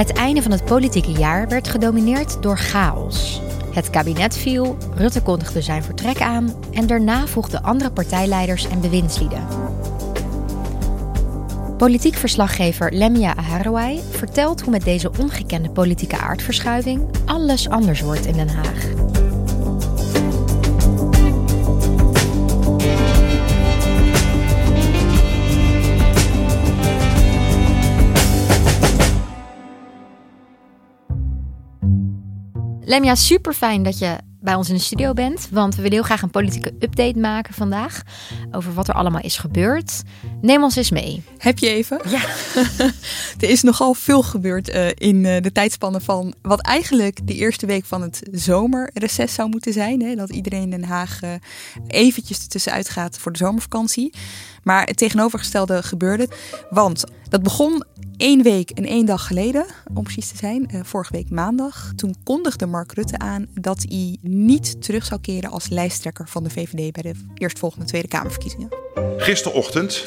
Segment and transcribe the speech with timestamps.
[0.00, 3.40] Het einde van het politieke jaar werd gedomineerd door chaos.
[3.72, 9.46] Het kabinet viel, Rutte kondigde zijn vertrek aan en daarna voegden andere partijleiders en bewindslieden.
[11.76, 18.34] Politiek verslaggever Lemia Aharouai vertelt hoe met deze ongekende politieke aardverschuiving alles anders wordt in
[18.34, 19.19] Den Haag.
[32.90, 35.48] Lemia, super fijn dat je bij ons in de studio bent.
[35.50, 38.02] Want we willen heel graag een politieke update maken vandaag.
[38.50, 40.02] Over wat er allemaal is gebeurd.
[40.40, 41.22] Neem ons eens mee.
[41.38, 42.00] Heb je even?
[42.08, 42.20] Ja.
[43.44, 47.66] er is nogal veel gebeurd uh, in uh, de tijdspannen van wat eigenlijk de eerste
[47.66, 50.02] week van het zomerreces zou moeten zijn.
[50.02, 50.14] Hè?
[50.14, 51.30] Dat iedereen in Den Haag uh,
[51.86, 54.12] eventjes ertussenuit gaat voor de zomervakantie.
[54.62, 56.28] Maar het tegenovergestelde gebeurde.
[56.70, 57.84] Want dat begon
[58.16, 61.92] één week en één dag geleden, om precies te zijn, uh, vorige week maandag.
[61.96, 66.50] Toen kondigde Mark Rutte aan dat hij niet terug zou keren als lijsttrekker van de
[66.50, 68.68] VVD bij de eerstvolgende Tweede Kamerverkiezingen.
[69.16, 70.04] Gisterochtend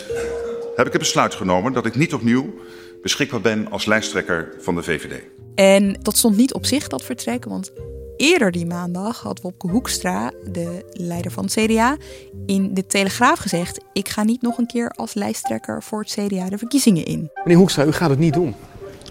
[0.76, 2.54] heb ik het besluit genomen dat ik niet opnieuw
[3.02, 5.22] beschikbaar ben als lijsttrekker van de VVD.
[5.56, 7.72] En dat stond niet op zich, dat vertrek, want
[8.18, 11.98] eerder die maandag had Wopke Hoekstra, de leider van het CDA,
[12.46, 16.50] in de Telegraaf gezegd: Ik ga niet nog een keer als lijsttrekker voor het CDA
[16.50, 17.32] de verkiezingen in.
[17.44, 18.56] Meneer Hoekstra, u gaat het niet doen.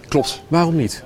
[0.07, 0.41] Klopt.
[0.47, 1.03] Waarom niet?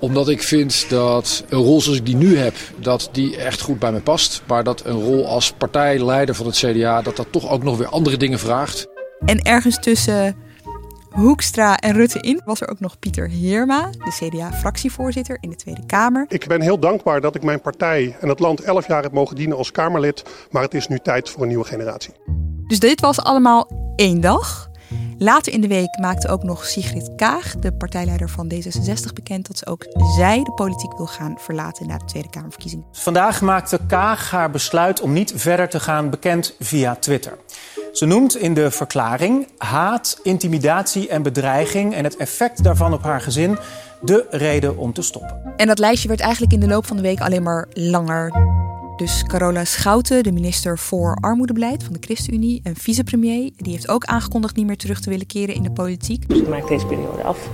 [0.00, 3.78] Omdat ik vind dat een rol zoals ik die nu heb, dat die echt goed
[3.78, 4.42] bij me past.
[4.46, 7.88] Maar dat een rol als partijleider van het CDA, dat dat toch ook nog weer
[7.88, 8.86] andere dingen vraagt.
[9.24, 10.36] En ergens tussen
[11.16, 15.86] Hoekstra en Rutte in was er ook nog Pieter Heerma, de CDA-fractievoorzitter in de Tweede
[15.86, 16.26] Kamer.
[16.28, 19.36] Ik ben heel dankbaar dat ik mijn partij en het land elf jaar heb mogen
[19.36, 20.24] dienen als Kamerlid.
[20.50, 22.14] Maar het is nu tijd voor een nieuwe generatie.
[22.66, 24.70] Dus dit was allemaal één dag.
[25.18, 29.58] Later in de week maakte ook nog Sigrid Kaag, de partijleider van D66, bekend dat
[29.58, 32.86] ze ook zij de politiek wil gaan verlaten na de Tweede Kamerverkiezingen.
[32.92, 37.38] Vandaag maakte Kaag haar besluit om niet verder te gaan bekend via Twitter.
[37.92, 43.20] Ze noemt in de verklaring haat, intimidatie en bedreiging en het effect daarvan op haar
[43.20, 43.58] gezin
[44.00, 45.54] de reden om te stoppen.
[45.56, 48.55] En dat lijstje werd eigenlijk in de loop van de week alleen maar langer.
[48.96, 54.04] Dus Carola Schouten, de minister voor armoedebeleid van de ChristenUnie en vicepremier, die heeft ook
[54.04, 56.28] aangekondigd niet meer terug te willen keren in de politiek.
[56.28, 57.50] Dus ik maak deze periode af.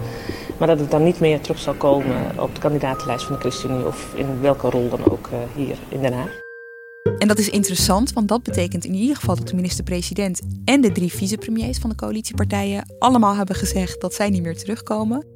[0.59, 3.87] Maar dat het dan niet meer terug zal komen op de kandidatenlijst van de ChristenUnie
[3.87, 6.41] of in welke rol dan ook hier in Den Haag.
[7.19, 10.93] En dat is interessant, want dat betekent in ieder geval dat de minister-president en de
[10.93, 15.27] drie vicepremiers van de coalitiepartijen allemaal hebben gezegd dat zij niet meer terugkomen.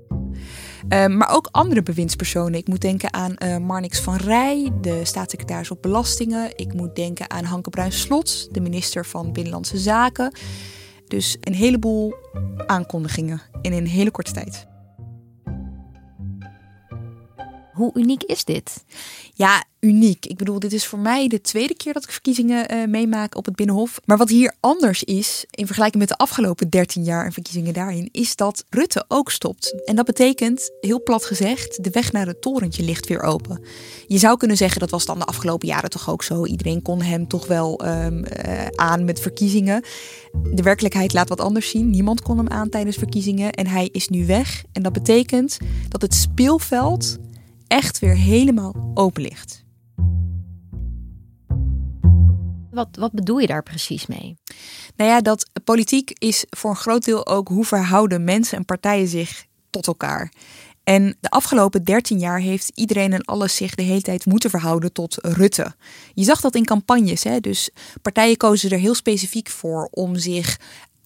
[0.88, 2.58] Uh, maar ook andere bewindspersonen.
[2.58, 6.56] Ik moet denken aan uh, Marnix van Rij, de staatssecretaris op belastingen.
[6.56, 10.32] Ik moet denken aan Hanke Bruin-Slot, de minister van Binnenlandse Zaken.
[11.06, 12.14] Dus een heleboel
[12.66, 14.66] aankondigingen in een hele korte tijd.
[17.76, 18.84] Hoe uniek is dit?
[19.34, 20.26] Ja, uniek.
[20.26, 23.44] Ik bedoel, dit is voor mij de tweede keer dat ik verkiezingen uh, meemaak op
[23.44, 24.00] het Binnenhof.
[24.04, 28.08] Maar wat hier anders is, in vergelijking met de afgelopen 13 jaar en verkiezingen daarin,
[28.12, 29.84] is dat Rutte ook stopt.
[29.84, 33.64] En dat betekent, heel plat gezegd, de weg naar het torentje ligt weer open.
[34.06, 36.46] Je zou kunnen zeggen, dat was dan de afgelopen jaren toch ook zo.
[36.46, 39.82] Iedereen kon hem toch wel um, uh, aan met verkiezingen.
[40.54, 41.90] De werkelijkheid laat wat anders zien.
[41.90, 43.52] Niemand kon hem aan tijdens verkiezingen.
[43.52, 44.64] En hij is nu weg.
[44.72, 45.58] En dat betekent
[45.88, 47.18] dat het speelveld
[47.66, 49.64] echt weer helemaal open ligt.
[52.70, 54.36] Wat, wat bedoel je daar precies mee?
[54.96, 59.08] Nou ja, dat politiek is voor een groot deel ook hoe verhouden mensen en partijen
[59.08, 60.32] zich tot elkaar.
[60.84, 64.92] En de afgelopen 13 jaar heeft iedereen en alles zich de hele tijd moeten verhouden
[64.92, 65.74] tot Rutte.
[66.14, 67.24] Je zag dat in campagnes.
[67.24, 67.40] Hè?
[67.40, 67.70] Dus
[68.02, 70.60] partijen kozen er heel specifiek voor om zich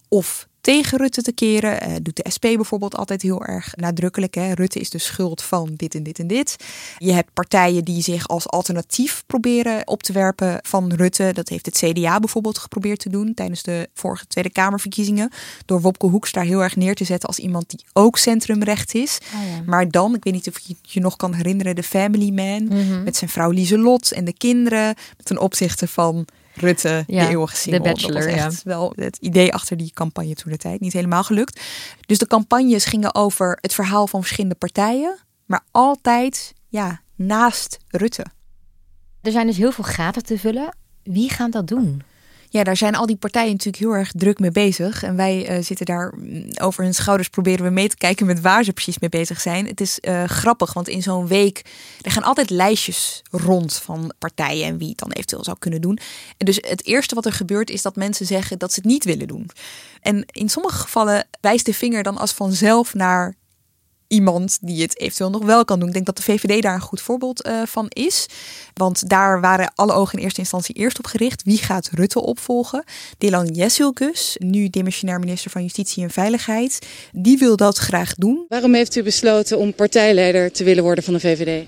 [0.07, 1.89] of tegen Rutte te keren.
[1.89, 4.35] Uh, doet de SP bijvoorbeeld altijd heel erg nadrukkelijk.
[4.35, 4.53] Hè?
[4.53, 6.55] Rutte is de schuld van dit en dit en dit.
[6.97, 11.31] Je hebt partijen die zich als alternatief proberen op te werpen van Rutte.
[11.33, 15.31] Dat heeft het CDA bijvoorbeeld geprobeerd te doen tijdens de vorige Tweede Kamerverkiezingen.
[15.65, 19.17] Door Wopke Hoeks daar heel erg neer te zetten als iemand die ook centrumrecht is.
[19.35, 19.61] Oh ja.
[19.65, 22.89] Maar dan, ik weet niet of je je nog kan herinneren, de Family Man mm
[23.03, 24.95] met zijn vrouw Lieselot en de kinderen.
[25.23, 26.25] Ten opzichte van
[26.61, 27.81] Rutte, ja, de eeuwige single.
[27.81, 30.79] De Bachelor, dat was echt wel het idee achter die campagne toen de tijd.
[30.79, 31.61] Niet helemaal gelukt.
[32.05, 35.19] Dus de campagnes gingen over het verhaal van verschillende partijen.
[35.45, 38.25] Maar altijd ja, naast Rutte.
[39.21, 40.75] Er zijn dus heel veel gaten te vullen.
[41.03, 42.01] Wie gaan dat doen?
[42.51, 45.03] Ja, daar zijn al die partijen natuurlijk heel erg druk mee bezig.
[45.03, 48.41] En wij uh, zitten daar mm, over hun schouders proberen we mee te kijken met
[48.41, 49.67] waar ze precies mee bezig zijn.
[49.67, 51.65] Het is uh, grappig, want in zo'n week
[52.01, 55.99] er gaan altijd lijstjes rond van partijen en wie het dan eventueel zou kunnen doen.
[56.37, 59.03] En dus het eerste wat er gebeurt is dat mensen zeggen dat ze het niet
[59.03, 59.49] willen doen.
[60.01, 63.35] En in sommige gevallen wijst de vinger dan als vanzelf naar
[64.11, 65.87] iemand die het eventueel nog wel kan doen.
[65.87, 68.25] Ik denk dat de VVD daar een goed voorbeeld uh, van is.
[68.73, 71.43] Want daar waren alle ogen in eerste instantie eerst op gericht.
[71.43, 72.83] Wie gaat Rutte opvolgen?
[73.17, 76.79] Dylan Jessilgus, nu demissionair minister van Justitie en Veiligheid,
[77.11, 78.45] die wil dat graag doen.
[78.47, 81.65] Waarom heeft u besloten om partijleider te willen worden van de VVD?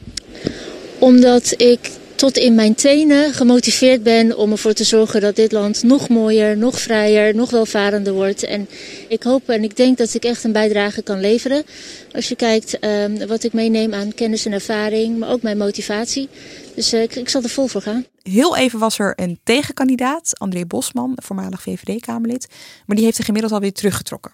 [1.00, 1.90] Omdat ik
[2.23, 6.57] tot in mijn tenen gemotiveerd ben om ervoor te zorgen dat dit land nog mooier,
[6.57, 8.43] nog vrijer, nog welvarender wordt.
[8.43, 8.67] En
[9.07, 11.63] ik hoop en ik denk dat ik echt een bijdrage kan leveren.
[12.11, 16.29] Als je kijkt um, wat ik meeneem aan kennis en ervaring, maar ook mijn motivatie.
[16.75, 18.05] Dus uh, ik, ik, zal er vol voor gaan.
[18.21, 22.47] Heel even was er een tegenkandidaat, André Bosman, voormalig VVD-Kamerlid.
[22.85, 24.31] Maar die heeft zich inmiddels alweer teruggetrokken.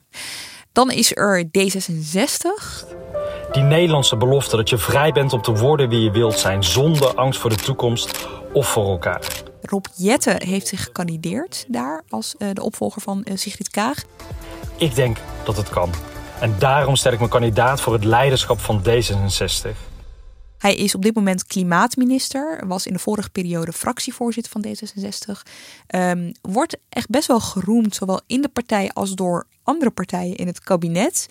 [0.79, 2.85] Dan is er D66.
[3.51, 7.15] Die Nederlandse belofte dat je vrij bent om te worden wie je wilt zijn, zonder
[7.15, 9.21] angst voor de toekomst of voor elkaar.
[9.61, 14.03] Rob Jette heeft zich gekandideerd daar als uh, de opvolger van uh, Sigrid Kaag.
[14.77, 15.89] Ik denk dat het kan.
[16.39, 19.88] En daarom stel ik me kandidaat voor het leiderschap van D66.
[20.59, 25.41] Hij is op dit moment klimaatminister, was in de vorige periode fractievoorzitter van D66.
[25.95, 30.47] Um, wordt echt best wel geroemd, zowel in de partij als door andere partijen in
[30.47, 31.27] het kabinet.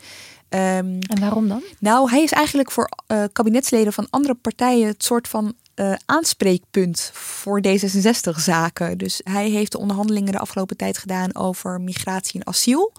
[0.49, 0.59] Um,
[0.99, 1.63] en waarom dan?
[1.79, 7.11] Nou, hij is eigenlijk voor uh, kabinetsleden van andere partijen het soort van uh, aanspreekpunt
[7.13, 8.99] voor D66-zaken.
[8.99, 12.93] Dus hij heeft de onderhandelingen de afgelopen tijd gedaan over migratie en asiel.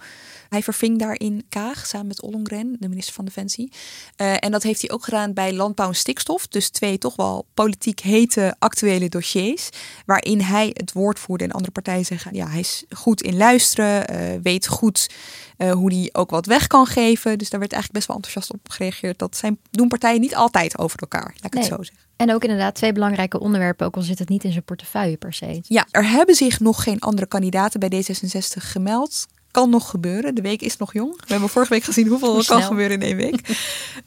[0.50, 3.72] Hij verving daarin Kaag samen met Ollongren, de minister van Defensie.
[4.18, 6.48] Uh, en dat heeft hij ook gedaan bij landbouw en stikstof.
[6.48, 9.70] Dus twee toch wel politiek hete actuele dossiers.
[10.06, 14.14] Waarin hij het woord voerde en andere partijen zeggen: ja, hij is goed in luisteren,
[14.14, 15.10] uh, weet goed
[15.58, 17.38] uh, hoe hij ook wat weg kan geven.
[17.38, 19.20] Dus daar werd eigenlijk best wel enthousiast op gereageerd.
[19.20, 21.64] Dat zijn, doen partijen niet altijd over elkaar, laat ik nee.
[21.64, 22.08] het zo zeggen.
[22.16, 25.34] En ook inderdaad twee belangrijke onderwerpen, ook al zit het niet in zijn portefeuille per
[25.34, 25.62] se.
[25.68, 30.36] Ja, er hebben zich nog geen andere kandidaten bij D66 gemeld kan nog gebeuren.
[30.36, 31.16] De week is nog jong.
[31.16, 33.48] We hebben vorige week gezien hoeveel er kan gebeuren in één week.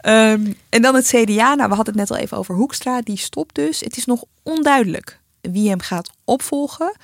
[0.06, 1.54] um, en dan het CDA.
[1.54, 3.00] Nou, we hadden het net al even over Hoekstra.
[3.00, 3.80] Die stopt dus.
[3.80, 6.96] Het is nog onduidelijk wie hem gaat opvolgen.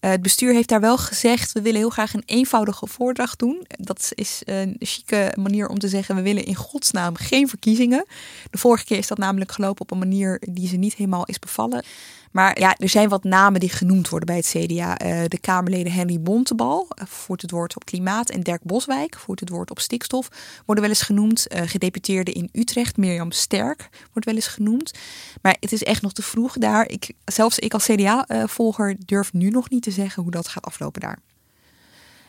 [0.00, 3.64] Uh, het bestuur heeft daar wel gezegd, we willen heel graag een eenvoudige voordracht doen.
[3.66, 8.04] Dat is een chique manier om te zeggen, we willen in godsnaam geen verkiezingen.
[8.50, 11.38] De vorige keer is dat namelijk gelopen op een manier die ze niet helemaal is
[11.38, 11.84] bevallen.
[12.30, 15.02] Maar ja, er zijn wat namen die genoemd worden bij het CDA.
[15.02, 19.40] Uh, de Kamerleden Henry Bontebal uh, voert het woord op klimaat en Dirk Boswijk voert
[19.40, 20.28] het woord op stikstof.
[20.66, 21.46] Worden wel eens genoemd.
[21.48, 24.98] Uh, gedeputeerde in Utrecht, Mirjam Sterk, wordt wel eens genoemd.
[25.42, 26.88] Maar het is echt nog te vroeg daar.
[26.88, 31.00] Ik, zelfs ik als CDA-volger durf nu nog niet te zeggen hoe dat gaat aflopen
[31.00, 31.18] daar.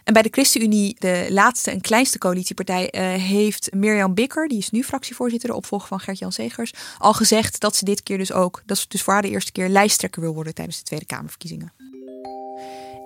[0.03, 4.70] En bij de ChristenUnie, de laatste en kleinste coalitiepartij, uh, heeft Mirjam Bikker, die is
[4.70, 8.62] nu fractievoorzitter, de opvolger van Gert-Jan Segers, al gezegd dat ze dit keer dus ook,
[8.65, 11.74] dat ze dus voor haar de eerste keer lijsttrekker wil worden tijdens de Tweede Kamerverkiezingen.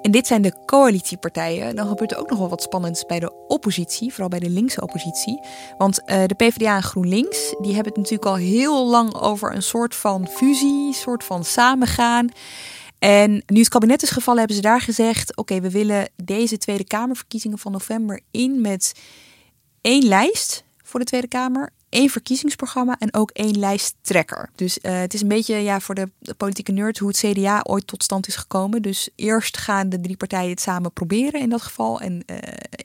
[0.05, 1.75] En dit zijn de coalitiepartijen.
[1.75, 4.81] Dan gebeurt er ook nog wel wat spannends bij de oppositie, vooral bij de linkse
[4.81, 5.41] oppositie.
[5.77, 9.63] Want uh, de PvdA en GroenLinks, die hebben het natuurlijk al heel lang over een
[9.63, 12.29] soort van fusie, een soort van samengaan.
[12.99, 16.83] En nu het kabinet is gevallen, hebben ze daar gezegd: oké, we willen deze Tweede
[16.83, 18.93] Kamerverkiezingen van november in met
[19.81, 24.49] één lijst voor de Tweede Kamer, één verkiezingsprogramma en ook één lijsttrekker.
[24.55, 27.61] Dus uh, het is een beetje ja, voor de, de, politieke nerd hoe het CDA
[27.63, 28.81] ooit tot stand is gekomen.
[28.81, 32.37] Dus eerst gaan de drie partijen het samen proberen in dat geval en uh,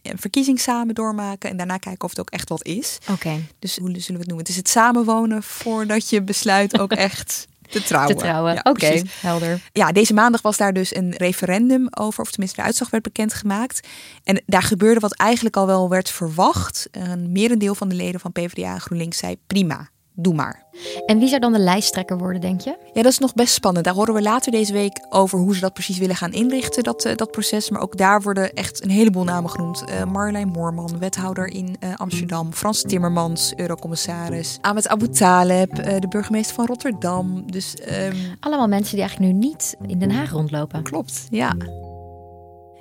[0.03, 2.99] een verkiezing samen doormaken en daarna kijken of het ook echt wat is.
[3.11, 3.41] Oké.
[3.59, 4.39] Dus hoe zullen we het noemen?
[4.39, 8.17] Het is het samenwonen voordat je besluit ook echt te trouwen.
[8.17, 9.61] Te trouwen, Ja, oké, helder.
[9.73, 13.89] Ja, deze maandag was daar dus een referendum over, of tenminste de uitslag werd bekendgemaakt.
[14.25, 16.89] En daar gebeurde wat eigenlijk al wel werd verwacht.
[16.91, 20.65] Een merendeel van de leden van PvdA en GroenLinks zei prima, doe maar.
[21.07, 22.77] En wie zou dan de lijsttrekker worden, denk je?
[22.93, 23.85] Ja, dat is nog best spannend.
[23.85, 27.05] Daar horen we later deze week over hoe ze dat precies willen gaan inrichten, dat,
[27.05, 27.71] eh, dat proces.
[27.71, 29.85] Maar ook daar worden echt een heleboel namen genoemd.
[29.85, 32.53] Eh Marjolein Moorman, wethouder in eh, Amsterdam.
[32.53, 34.59] Frans Timmermans, eurocommissaris.
[34.61, 37.51] Ahmed Abu Taleb, de burgemeester van Rotterdam.
[37.51, 40.83] Dus, ehm, Allemaal mensen die eigenlijk nu niet in Den Haag rondlopen.
[40.83, 41.57] Klopt, ja.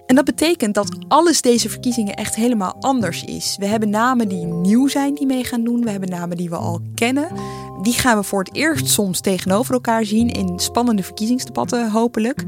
[0.10, 3.56] En dat betekent dat alles deze verkiezingen echt helemaal anders is.
[3.60, 5.84] We hebben namen die nieuw zijn die mee gaan doen.
[5.84, 7.28] We hebben namen die we al kennen.
[7.82, 12.44] Die gaan we voor het eerst soms tegenover elkaar zien in spannende verkiezingsdebatten, hopelijk.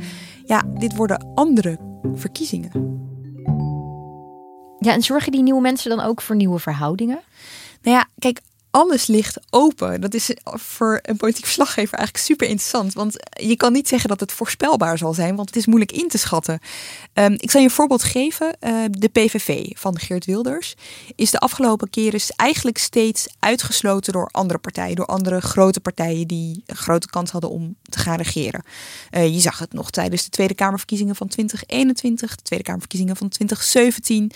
[0.46, 1.78] Ja, dit worden andere
[2.14, 3.00] verkiezingen.
[4.80, 7.20] Ja, en zorgen die nieuwe mensen dan ook voor nieuwe verhoudingen?
[7.82, 8.42] Nou ja, kijk,
[8.72, 10.02] alles ligt open.
[10.02, 12.94] Dat is voor een politiek verslaggever eigenlijk super interessant.
[12.94, 16.08] Want je kan niet zeggen dat het voorspelbaar zal zijn, want het is moeilijk in
[16.08, 16.60] te schatten.
[17.14, 18.58] Um, ik zal je een voorbeeld geven.
[18.62, 20.76] Uh, de PVV van Geert Wilders
[21.16, 24.96] is de afgelopen keren eigenlijk steeds uitgesloten door andere partijen.
[24.96, 28.64] Door andere grote partijen die een grote kans hadden om te gaan regeren.
[29.12, 33.30] Uh, je zag het nog tijdens de Tweede Kamerverkiezingen van 2021, de Tweede Kamerverkiezingen van
[33.30, 34.32] 2017.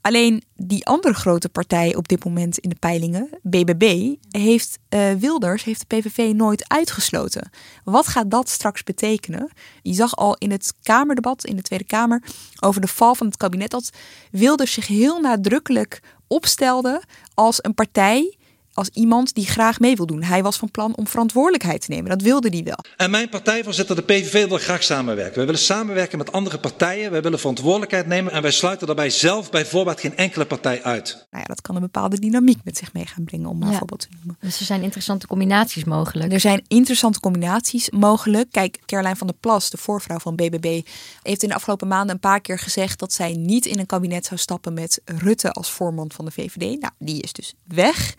[0.00, 5.64] Alleen die andere grote partij op dit moment in de peilingen, BBB, heeft uh, Wilders,
[5.64, 7.50] heeft de PVV nooit uitgesloten.
[7.84, 9.50] Wat gaat dat straks betekenen?
[9.82, 12.22] Je zag al in het Kamerdebat in de Tweede Kamer
[12.60, 13.90] over de val van het kabinet dat
[14.30, 17.02] Wilders zich heel nadrukkelijk opstelde
[17.34, 18.36] als een partij
[18.74, 20.22] als iemand die graag mee wil doen.
[20.22, 22.10] Hij was van plan om verantwoordelijkheid te nemen.
[22.10, 22.78] Dat wilde hij wel.
[22.96, 25.34] En mijn partijvoorzitter, de PVV, wil graag samenwerken.
[25.36, 27.10] Wij willen samenwerken met andere partijen.
[27.10, 28.32] Wij willen verantwoordelijkheid nemen.
[28.32, 31.12] En wij sluiten daarbij zelf bijvoorbeeld geen enkele partij uit.
[31.30, 33.78] Nou ja, dat kan een bepaalde dynamiek met zich mee gaan brengen, om maar Ja.
[33.78, 34.36] voorbeeld te noemen.
[34.40, 36.32] Dus er zijn interessante combinaties mogelijk.
[36.32, 38.50] Er zijn interessante combinaties mogelijk.
[38.50, 40.80] Kijk, Caroline van der Plas, de voorvrouw van BBB,
[41.22, 44.26] heeft in de afgelopen maanden een paar keer gezegd dat zij niet in een kabinet
[44.26, 46.80] zou stappen met Rutte als voorman van de VVD.
[46.80, 48.14] Nou, die is dus weg.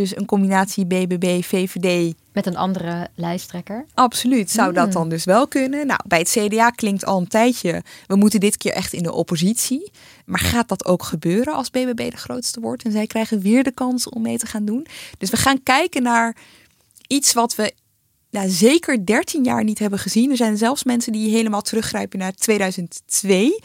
[0.00, 2.14] Dus een combinatie BBB, VVD.
[2.32, 3.86] Met een andere lijsttrekker.
[3.94, 4.92] Absoluut, zou dat Hmm.
[4.92, 5.86] dan dus wel kunnen.
[5.86, 9.12] Nou, bij het CDA klinkt al een tijdje, we moeten dit keer echt in de
[9.12, 9.90] oppositie.
[10.24, 12.82] Maar gaat dat ook gebeuren als BBB de grootste wordt?
[12.82, 14.86] En zij krijgen weer de kans om mee te gaan doen.
[15.18, 16.36] Dus we gaan kijken naar
[17.06, 17.72] iets wat we
[18.30, 20.30] nou, zeker 13 jaar niet hebben gezien.
[20.30, 23.60] Er zijn zelfs mensen die helemaal teruggrijpen naar 2002.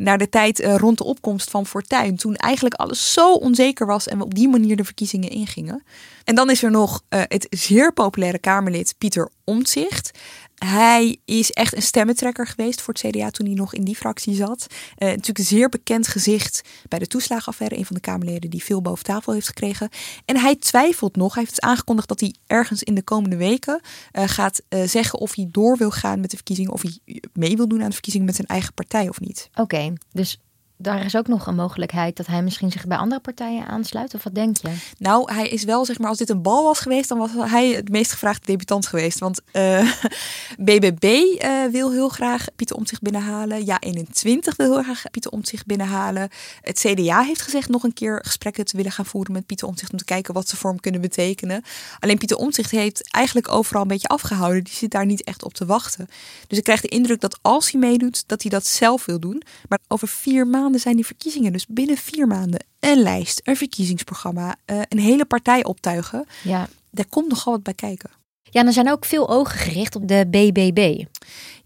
[0.00, 2.16] Naar de tijd eh, rond de opkomst van Fortuyn.
[2.16, 5.82] Toen eigenlijk alles zo onzeker was en we op die manier de verkiezingen ingingen.
[6.24, 10.18] En dan is er nog eh, het zeer populaire Kamerlid Pieter Omtzigt.
[10.64, 14.34] Hij is echt een stemmentrekker geweest voor het CDA toen hij nog in die fractie
[14.34, 14.66] zat.
[14.96, 17.76] Eh, natuurlijk een zeer bekend gezicht bij de toeslagenaffaire.
[17.76, 19.88] Een van de Kamerleden die veel boven tafel heeft gekregen.
[20.24, 21.34] En hij twijfelt nog.
[21.34, 23.80] Hij heeft aangekondigd dat hij ergens in de komende weken
[24.12, 26.72] eh, gaat eh, zeggen of hij door wil gaan met de verkiezingen.
[26.72, 29.50] Of hij mee wil doen aan de verkiezingen met zijn eigen partij of niet.
[29.54, 30.38] Oké, dus
[30.82, 34.14] daar is ook nog een mogelijkheid dat hij misschien zich bij andere partijen aansluit.
[34.14, 34.68] Of wat denk je?
[34.98, 37.68] Nou, hij is wel, zeg maar, als dit een bal was geweest, dan was hij
[37.68, 39.18] het meest gevraagde debutant geweest.
[39.18, 39.92] Want eh,
[40.58, 43.64] BBB eh, wil heel graag Pieter Omtzigt binnenhalen.
[43.64, 46.28] Ja, 21 wil heel graag Pieter Omtzigt binnenhalen.
[46.60, 49.92] Het CDA heeft gezegd nog een keer gesprekken te willen gaan voeren met Pieter Omtzigt
[49.92, 51.62] om te kijken wat ze voor hem kunnen betekenen.
[51.98, 54.64] Alleen Pieter Omtzigt heeft eigenlijk overal een beetje afgehouden.
[54.64, 56.08] Die zit daar niet echt op te wachten.
[56.46, 59.42] Dus ik krijg de indruk dat als hij meedoet, dat hij dat zelf wil doen.
[59.68, 61.52] Maar over vier maanden zijn die verkiezingen.
[61.52, 66.26] Dus binnen vier maanden een lijst, een verkiezingsprogramma, eh, een hele partij optuigen.
[66.44, 66.68] Ja.
[66.90, 68.10] Daar komt nogal wat bij kijken.
[68.42, 71.04] Ja, en er zijn ook veel ogen gericht op de BBB.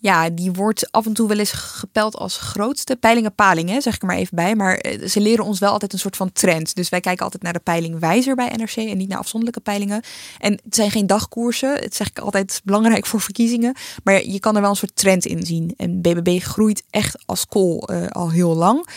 [0.04, 3.94] Ja, die wordt af en toe wel eens gepeld als grootste peilingen paling, hè, zeg
[3.94, 4.54] ik er maar even bij.
[4.54, 6.75] Maar eh, ze leren ons wel altijd een soort van trend.
[6.75, 10.02] Dus wij kijken altijd naar de peiling wijzer bij NRC en niet naar afzonderlijke peilingen.
[10.38, 11.75] En het zijn geen dagkoersen.
[11.75, 13.75] Het zeg ik altijd belangrijk voor verkiezingen.
[14.02, 15.75] Maar je kan er wel een soort trend in zien.
[15.76, 18.88] En BBB groeit echt als kool eh, al heel lang.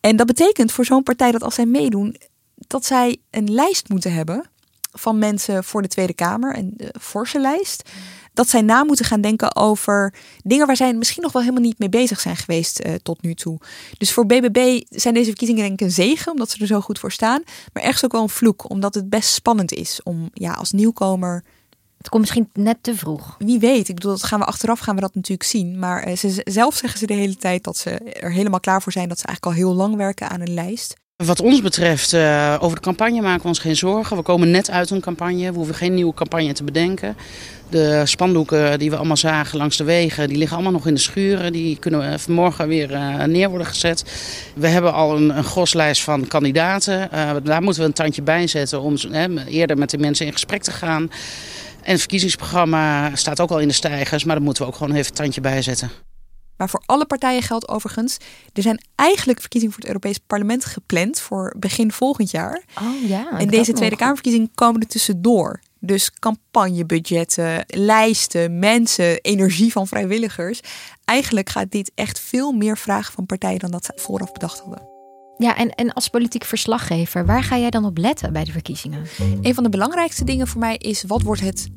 [0.00, 2.16] En dat betekent voor zo'n partij dat als zij meedoen,
[2.54, 4.50] dat zij een lijst moeten hebben
[4.98, 7.90] van mensen voor de Tweede Kamer, een forse lijst.
[8.38, 10.14] Dat zij na moeten gaan denken over
[10.44, 13.34] dingen waar zij misschien nog wel helemaal niet mee bezig zijn geweest eh, tot nu
[13.34, 13.58] toe.
[13.98, 16.98] Dus voor BBB zijn deze verkiezingen denk ik een zegen, omdat ze er zo goed
[16.98, 17.42] voor staan.
[17.72, 21.44] Maar ergens ook wel een vloek, omdat het best spannend is om ja, als nieuwkomer
[21.96, 23.36] Het komt misschien net te vroeg.
[23.38, 25.78] wie weet, ik bedoel, dat gaan we achteraf gaan we dat natuurlijk zien.
[25.78, 28.92] Maar eh, ze, zelf zeggen ze de hele tijd dat ze er helemaal klaar voor
[28.92, 29.08] zijn.
[29.08, 30.94] Dat ze eigenlijk al heel lang werken aan een lijst.
[31.24, 34.16] Wat ons betreft, eh, over de campagne maken we ons geen zorgen.
[34.16, 35.50] We komen net uit een campagne.
[35.50, 37.16] We hoeven geen nieuwe campagne te bedenken.
[37.68, 41.00] De spandoeken die we allemaal zagen langs de wegen, die liggen allemaal nog in de
[41.00, 41.52] schuren.
[41.52, 44.04] Die kunnen we vanmorgen weer eh, neer worden gezet.
[44.54, 47.12] We hebben al een, een goslijst van kandidaten.
[47.12, 50.32] Eh, daar moeten we een tandje bij zetten om eh, eerder met de mensen in
[50.32, 51.02] gesprek te gaan.
[51.82, 54.94] En het verkiezingsprogramma staat ook al in de stijgers, maar daar moeten we ook gewoon
[54.94, 55.90] even een tandje bij zetten.
[56.58, 58.16] Maar voor alle partijen geldt overigens,
[58.52, 62.62] er zijn eigenlijk verkiezingen voor het Europees Parlement gepland voor begin volgend jaar.
[62.80, 63.38] Oh ja.
[63.38, 65.60] En deze Tweede Kamerverkiezingen komen er tussendoor.
[65.80, 70.60] Dus campagnebudgetten, lijsten, mensen, energie van vrijwilligers.
[71.04, 74.96] Eigenlijk gaat dit echt veel meer vragen van partijen dan dat ze vooraf bedacht hadden.
[75.36, 79.06] Ja, en, en als politiek verslaggever, waar ga jij dan op letten bij de verkiezingen?
[79.42, 81.68] Een van de belangrijkste dingen voor mij is wat wordt het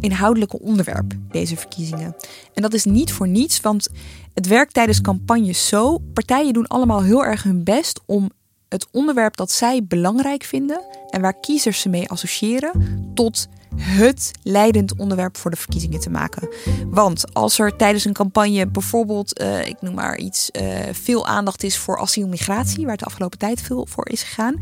[0.00, 2.16] inhoudelijke onderwerp deze verkiezingen.
[2.54, 3.88] En dat is niet voor niets, want
[4.34, 5.98] het werkt tijdens campagnes zo.
[5.98, 8.30] Partijen doen allemaal heel erg hun best om
[8.68, 12.72] het onderwerp dat zij belangrijk vinden en waar kiezers ze mee associëren,
[13.14, 16.48] tot het leidend onderwerp voor de verkiezingen te maken.
[16.86, 21.62] Want als er tijdens een campagne bijvoorbeeld, uh, ik noem maar iets, uh, veel aandacht
[21.62, 24.56] is voor asielmigratie, waar het de afgelopen tijd veel voor is gegaan,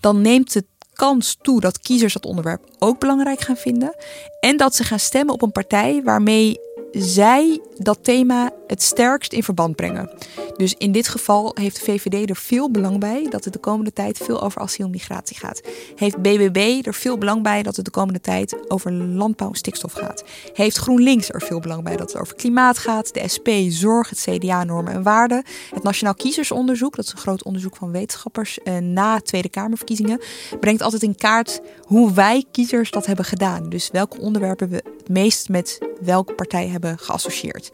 [0.00, 0.64] dan neemt het
[0.96, 3.94] kans toe dat kiezers dat onderwerp ook belangrijk gaan vinden.
[4.40, 6.58] En dat ze gaan stemmen op een partij waarmee
[6.92, 10.10] zij dat thema het sterkst in verband brengen.
[10.56, 13.92] Dus in dit geval heeft de VVD er veel belang bij dat het de komende
[13.92, 15.60] tijd veel over asiel en migratie gaat.
[15.94, 19.92] Heeft BBB er veel belang bij dat het de komende tijd over landbouw en stikstof
[19.92, 20.24] gaat.
[20.52, 23.14] Heeft GroenLinks er veel belang bij dat het over klimaat gaat.
[23.14, 25.44] De SP, zorg, het CDA, normen en waarden.
[25.74, 30.20] Het Nationaal Kiezersonderzoek, dat is een groot onderzoek van wetenschappers eh, na Tweede Kamerverkiezingen,
[30.60, 33.68] brengt altijd in kaart hoe wij kiezers dat hebben gedaan.
[33.68, 37.70] Dus welke onderwerpen we het meest met welke partij hebben geassocieerd.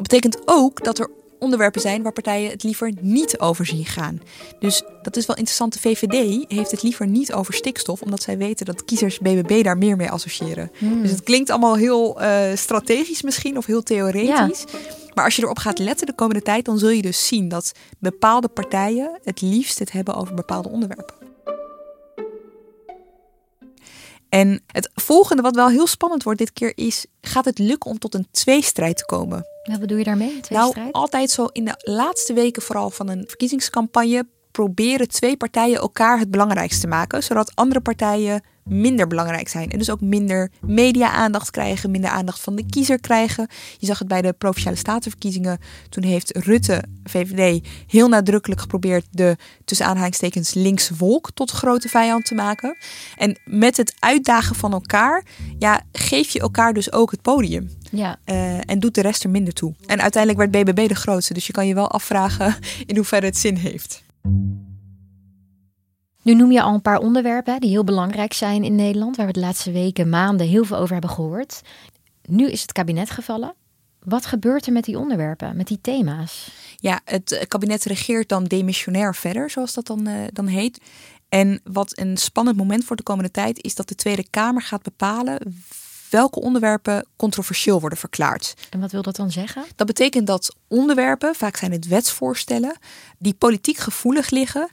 [0.00, 4.20] Dat betekent ook dat er onderwerpen zijn waar partijen het liever niet over zien gaan.
[4.58, 5.72] Dus dat is wel interessant.
[5.72, 9.78] De VVD heeft het liever niet over stikstof, omdat zij weten dat kiezers BBB daar
[9.78, 10.70] meer mee associëren.
[10.78, 11.02] Hmm.
[11.02, 14.64] Dus het klinkt allemaal heel eh, strategisch misschien of heel theoretisch.
[15.14, 17.72] Maar als je erop gaat letten de komende tijd, dan zul je dus zien dat
[17.98, 21.14] bepaalde partijen het liefst het hebben over bepaalde onderwerpen.
[24.28, 27.98] En het volgende, wat wel heel spannend wordt dit keer, is: gaat het lukken om
[27.98, 29.44] tot een tweestrijd te komen?
[29.70, 30.34] Wat bedoel je daarmee?
[30.34, 35.80] Een Nou, altijd zo in de laatste weken, vooral van een verkiezingscampagne, proberen twee partijen
[35.80, 40.50] elkaar het belangrijkste te maken, zodat andere partijen minder belangrijk zijn en dus ook minder
[40.60, 43.48] media-aandacht krijgen, minder aandacht van de kiezer krijgen.
[43.78, 45.58] Je zag het bij de provinciale statenverkiezingen.
[45.88, 52.24] Toen heeft Rutte, VVD, heel nadrukkelijk geprobeerd de tussen aanhalingstekens linkse wolk tot grote vijand
[52.24, 52.76] te maken.
[53.16, 55.24] En met het uitdagen van elkaar,
[55.58, 57.78] ja, geef je elkaar dus ook het podium.
[57.90, 58.18] Ja.
[58.24, 59.74] Eh, en doet de rest er minder toe.
[59.86, 63.36] En uiteindelijk werd BBB de grootste, dus je kan je wel afvragen in hoeverre het
[63.36, 64.02] zin heeft.
[66.22, 69.32] Nu noem je al een paar onderwerpen die heel belangrijk zijn in Nederland, waar we
[69.32, 71.60] de laatste weken, maanden heel veel over hebben gehoord.
[72.28, 73.54] Nu is het kabinet gevallen.
[74.04, 76.50] Wat gebeurt er met die onderwerpen, met die thema's?
[76.76, 80.80] Ja, het kabinet regeert dan demissionair verder, zoals dat dan, eh, dan heet.
[81.28, 84.82] En wat een spannend moment voor de komende tijd is dat de Tweede Kamer gaat
[84.82, 85.62] bepalen
[86.10, 88.54] welke onderwerpen controversieel worden verklaard.
[88.70, 89.64] En wat wil dat dan zeggen?
[89.76, 92.76] Dat betekent dat onderwerpen, vaak zijn het wetsvoorstellen,
[93.18, 94.70] die politiek gevoelig liggen,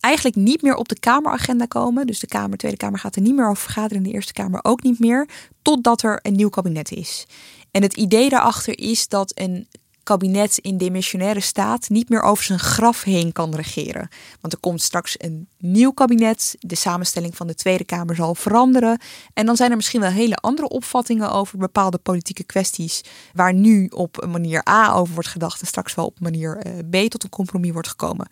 [0.00, 2.06] eigenlijk niet meer op de Kameragenda komen.
[2.06, 4.82] Dus de Kamer, Tweede Kamer gaat er niet meer over vergaderen, de Eerste Kamer ook
[4.82, 5.28] niet meer,
[5.62, 7.26] totdat er een nieuw kabinet is.
[7.70, 9.68] En het idee daarachter is dat een
[10.06, 14.08] kabinet in demissionaire staat niet meer over zijn graf heen kan regeren.
[14.40, 19.00] Want er komt straks een nieuw kabinet, de samenstelling van de Tweede Kamer zal veranderen.
[19.34, 23.00] En dan zijn er misschien wel hele andere opvattingen over bepaalde politieke kwesties,
[23.32, 27.06] waar nu op een manier A over wordt gedacht en straks wel op manier eh,
[27.06, 28.28] B tot een compromis wordt gekomen.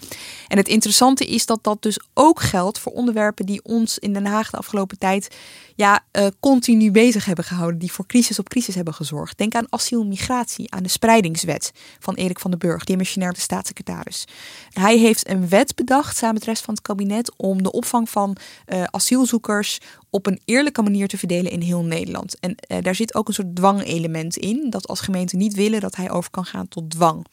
[0.49, 4.27] En het interessante is dat dat dus ook geldt voor onderwerpen die ons in Den
[4.27, 5.37] Haag de afgelopen tijd
[5.77, 9.39] ja, uh, continu bezig hebben gehouden, die voor crisis op crisis hebben gezorgd.
[9.39, 11.64] Denk aan asiel migratie, aan de spreidingswet
[11.99, 14.25] van Erik van den Burg, demissionair de staatssecretaris.
[14.71, 18.11] Hij heeft een wet bedacht samen met de rest van het kabinet om de opvang
[18.11, 19.79] van uh, asielzoekers
[20.11, 22.39] op een eerlijke manier te verdelen in heel Nederland.
[22.41, 25.97] En uh, daar zit ook een soort dwangelement in, dat als gemeenten niet willen dat
[25.97, 27.27] hij over kan gaan tot dwang.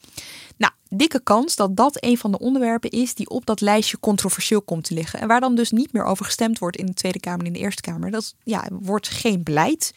[0.56, 4.62] Nou, dikke kans dat dat een van de onderwerpen is die op dat lijstje controversieel
[4.62, 5.20] komt te liggen.
[5.20, 7.52] En waar dan dus niet meer over gestemd wordt in de Tweede Kamer en in
[7.52, 8.10] de Eerste Kamer.
[8.10, 9.92] Dat ja, wordt geen beleid.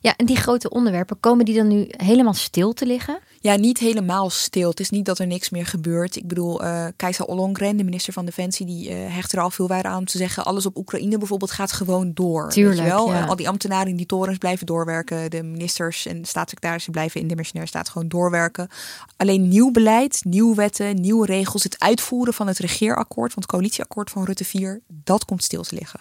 [0.00, 3.18] Ja, en die grote onderwerpen, komen die dan nu helemaal stil te liggen?
[3.40, 4.70] Ja, niet helemaal stil.
[4.70, 6.16] Het is niet dat er niks meer gebeurt.
[6.16, 9.68] Ik bedoel, uh, Kajsa Ollongren, de minister van Defensie, die uh, hecht er al veel
[9.68, 12.50] waarde aan om te zeggen: alles op Oekraïne bijvoorbeeld gaat gewoon door.
[12.50, 13.12] Tuurlijk, Weet je wel?
[13.12, 13.22] ja.
[13.22, 15.30] Uh, al die ambtenaren in die torens blijven doorwerken.
[15.30, 18.68] De ministers en staatssecretarissen blijven in de missionaire staat gewoon doorwerken.
[19.16, 24.10] Alleen nieuw beleid, nieuwe wetten, nieuwe regels, het uitvoeren van het regeerakkoord, van het coalitieakkoord
[24.10, 26.00] van Rutte 4, dat komt stil te liggen.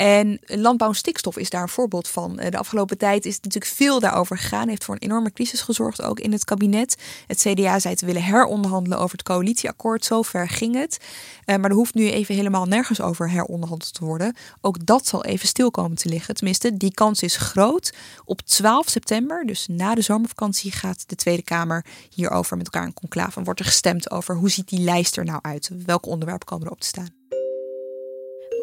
[0.00, 2.36] En landbouw en stikstof is daar een voorbeeld van.
[2.36, 4.68] De afgelopen tijd is natuurlijk veel daarover gegaan.
[4.68, 6.96] Heeft voor een enorme crisis gezorgd, ook in het kabinet.
[7.26, 10.04] Het CDA zei te willen heronderhandelen over het coalitieakkoord.
[10.04, 10.98] Zover ging het.
[11.46, 14.36] maar er hoeft nu even helemaal nergens over heronderhandeld te worden.
[14.60, 16.34] Ook dat zal even stil komen te liggen.
[16.34, 17.92] Tenminste, die kans is groot.
[18.24, 22.94] Op 12 september, dus na de zomervakantie, gaat de Tweede Kamer hierover met elkaar in
[22.94, 23.38] conclave.
[23.38, 25.70] En wordt er gestemd over hoe ziet die lijst er nou uit?
[25.86, 27.39] Welke onderwerpen komen erop te staan?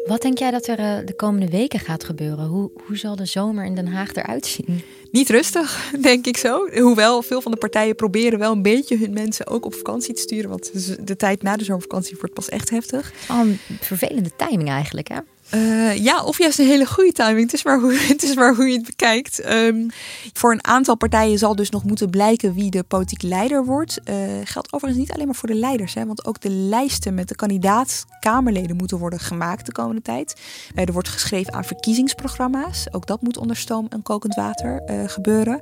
[0.08, 2.46] Wat denk jij dat er eh, de komende weken gaat gebeuren?
[2.46, 4.82] Hoe, hoe zal de zomer in Den Haag eruit zien?
[5.10, 6.68] Niet rustig, denk ik zo.
[6.70, 10.20] Hoewel veel van de partijen proberen wel een beetje hun mensen ook op vakantie te
[10.20, 10.50] sturen.
[10.50, 10.70] Want
[11.06, 13.12] de tijd na de zomervakantie wordt pas echt heftig.
[13.30, 15.18] Oh, een vervelende timing eigenlijk, hè?
[15.54, 17.40] Uh, ja, of juist een hele goede timing.
[17.40, 19.50] Het is maar hoe, het is maar hoe je het bekijkt.
[19.50, 19.86] Um,
[20.32, 24.00] voor een aantal partijen zal dus nog moeten blijken wie de politieke leider wordt.
[24.04, 27.28] Uh, geldt overigens niet alleen maar voor de leiders, hè, want ook de lijsten met
[27.28, 30.40] de kandidaat-Kamerleden moeten worden gemaakt de komende tijd.
[30.74, 32.86] Uh, er wordt geschreven aan verkiezingsprogramma's.
[32.90, 35.60] Ook dat moet onder stoom en kokend water gebeuren.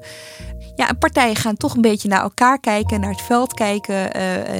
[0.77, 4.11] Ja, en partijen gaan toch een beetje naar elkaar kijken, naar het veld kijken,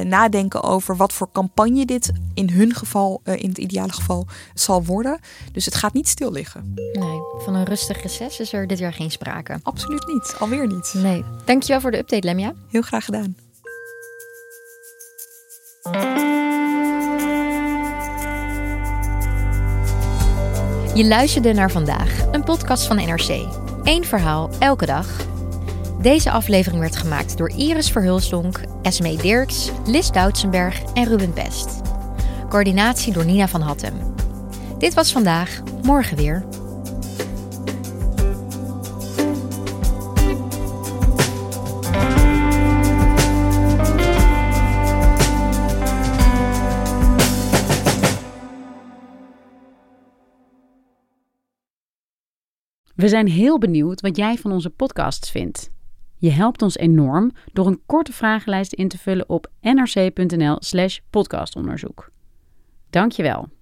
[0.09, 5.16] nadenken over wat voor campagne dit in hun geval, in het ideale geval, zal worden.
[5.51, 6.73] Dus het gaat niet stil liggen.
[6.75, 9.59] Nee, van een rustig reces is er dit jaar geen sprake.
[9.63, 10.93] Absoluut niet, alweer niet.
[10.93, 11.23] Nee.
[11.45, 12.53] Dankjewel voor de update, Lemja.
[12.69, 13.35] Heel graag gedaan.
[20.93, 23.45] Je luisterde naar vandaag, een podcast van NRC.
[23.83, 25.07] Eén verhaal, elke dag.
[26.01, 31.81] Deze aflevering werd gemaakt door Iris Verhulstonk, Esme Dirks, Lis Doutsenberg en Ruben Best.
[32.49, 33.93] Coördinatie door Nina van Hattem.
[34.77, 36.45] Dit was vandaag, morgen weer.
[52.95, 55.71] We zijn heel benieuwd wat jij van onze podcasts vindt.
[56.17, 62.11] Je helpt ons enorm door een korte vragenlijst in te vullen op nrc.nl/slash podcastonderzoek.
[62.89, 63.56] Dankjewel.